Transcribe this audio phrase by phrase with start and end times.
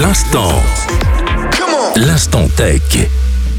[0.00, 0.52] L'instant.
[1.96, 3.08] L'instant tech.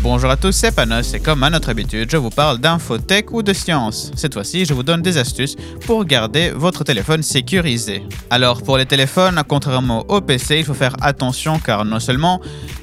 [0.01, 3.43] Bonjour à tous, c'est Panos et comme à notre habitude, je vous parle d'infotech ou
[3.43, 4.09] de science.
[4.15, 8.03] Cette fois-ci, je vous donne des astuces pour garder votre téléphone sécurisé.
[8.29, 12.39] Alors pour les téléphones, contrairement au PC, il faut faire attention car non seulement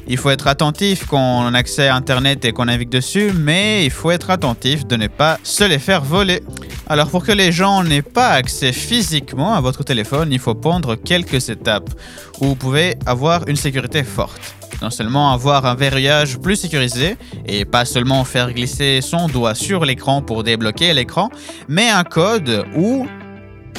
[0.07, 3.86] il faut être attentif quand on a accès à Internet et qu'on navigue dessus, mais
[3.86, 6.43] il faut être attentif de ne pas se les faire voler.
[6.89, 10.95] Alors pour que les gens n'aient pas accès physiquement à votre téléphone, il faut prendre
[10.95, 11.91] quelques étapes
[12.41, 17.65] où vous pouvez avoir une sécurité forte non seulement avoir un verrouillage plus sécurisé et
[17.65, 21.30] pas seulement faire glisser son doigt sur l'écran pour débloquer l'écran,
[21.69, 23.07] mais un code ou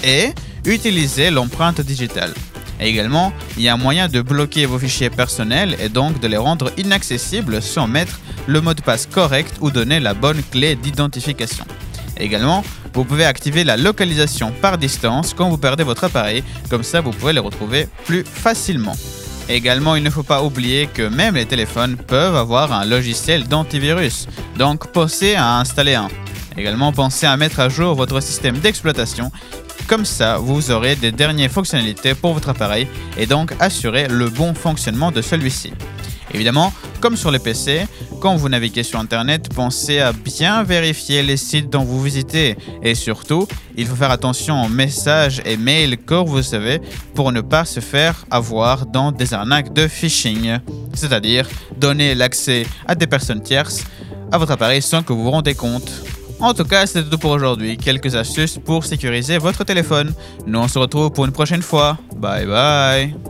[0.03, 0.29] et
[0.65, 2.33] utiliser l'empreinte digitale.
[2.79, 6.27] Et également, il y a un moyen de bloquer vos fichiers personnels et donc de
[6.27, 10.75] les rendre inaccessibles sans mettre le mot de passe correct ou donner la bonne clé
[10.75, 11.65] d'identification.
[12.19, 12.63] Également,
[12.93, 17.11] vous pouvez activer la localisation par distance quand vous perdez votre appareil, comme ça vous
[17.11, 18.95] pouvez les retrouver plus facilement.
[19.49, 24.27] Également, il ne faut pas oublier que même les téléphones peuvent avoir un logiciel d'antivirus,
[24.57, 26.09] donc pensez à installer un.
[26.57, 29.31] Également, pensez à mettre à jour votre système d'exploitation.
[29.87, 34.53] Comme ça, vous aurez des dernières fonctionnalités pour votre appareil et donc assurer le bon
[34.53, 35.71] fonctionnement de celui-ci.
[36.33, 37.87] Évidemment, comme sur les PC,
[38.19, 42.55] quand vous naviguez sur Internet, pensez à bien vérifier les sites dont vous visitez.
[42.81, 46.81] Et surtout, il faut faire attention aux messages et mails que vous savez
[47.13, 50.57] pour ne pas se faire avoir dans des arnaques de phishing.
[50.93, 53.83] C'est-à-dire donner l'accès à des personnes tierces
[54.31, 55.91] à votre appareil sans que vous vous rendez compte.
[56.39, 57.77] En tout cas, c'est tout pour aujourd'hui.
[57.77, 60.13] Quelques astuces pour sécuriser votre téléphone.
[60.45, 61.97] Nous on se retrouve pour une prochaine fois.
[62.15, 63.17] Bye bye.